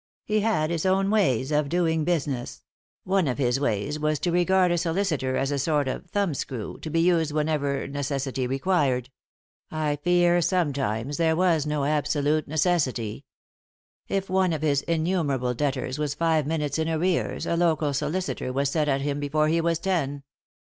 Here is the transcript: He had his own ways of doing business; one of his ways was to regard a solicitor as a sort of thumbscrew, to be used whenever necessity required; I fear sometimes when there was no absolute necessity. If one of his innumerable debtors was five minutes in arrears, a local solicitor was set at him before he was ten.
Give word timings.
He 0.25 0.39
had 0.39 0.71
his 0.71 0.83
own 0.83 1.11
ways 1.11 1.51
of 1.51 1.69
doing 1.69 2.03
business; 2.05 2.63
one 3.03 3.27
of 3.27 3.37
his 3.37 3.59
ways 3.59 3.99
was 3.99 4.17
to 4.21 4.31
regard 4.31 4.71
a 4.71 4.77
solicitor 4.79 5.37
as 5.37 5.51
a 5.51 5.59
sort 5.59 5.87
of 5.87 6.07
thumbscrew, 6.09 6.79
to 6.79 6.89
be 6.89 6.99
used 7.01 7.31
whenever 7.33 7.87
necessity 7.87 8.47
required; 8.47 9.11
I 9.69 9.97
fear 9.97 10.41
sometimes 10.41 11.19
when 11.19 11.23
there 11.27 11.35
was 11.35 11.67
no 11.67 11.85
absolute 11.85 12.47
necessity. 12.47 13.25
If 14.07 14.27
one 14.27 14.53
of 14.53 14.63
his 14.63 14.81
innumerable 14.81 15.53
debtors 15.53 15.99
was 15.99 16.15
five 16.15 16.47
minutes 16.47 16.79
in 16.79 16.89
arrears, 16.89 17.45
a 17.45 17.55
local 17.55 17.93
solicitor 17.93 18.51
was 18.51 18.71
set 18.71 18.89
at 18.89 19.01
him 19.01 19.19
before 19.19 19.49
he 19.49 19.61
was 19.61 19.77
ten. 19.77 20.23